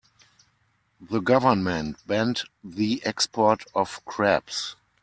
[0.99, 4.75] The government banned the export of crabs.